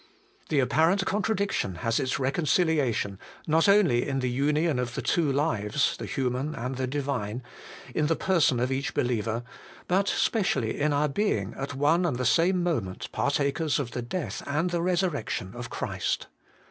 The 0.49 0.57
apparent 0.57 1.05
contradiction 1.05 1.75
has 1.85 1.99
its 1.99 2.17
reconciliation, 2.17 3.19
not 3.45 3.69
only 3.69 4.07
in 4.07 4.17
the 4.17 4.31
union 4.31 4.79
of 4.79 4.95
the 4.95 5.01
two 5.03 5.31
lives, 5.31 5.95
the 5.95 6.07
human 6.07 6.55
and 6.55 6.75
the 6.75 6.87
Divine, 6.87 7.43
in 7.93 8.07
the 8.07 8.15
person 8.15 8.59
of 8.59 8.71
each 8.71 8.95
believer, 8.95 9.43
but 9.87 10.07
specially 10.07 10.79
in 10.81 10.91
our 10.91 11.07
being, 11.07 11.53
at 11.55 11.75
one 11.75 12.03
and 12.07 12.17
the 12.17 12.25
same 12.25 12.63
moment, 12.63 13.11
partakers 13.11 13.77
of 13.77 13.91
the 13.91 14.01
death 14.01 14.41
and 14.47 14.71
the 14.71 14.81
resurrection 14.81 15.53
of 15.53 15.69
Christ. 15.69 16.25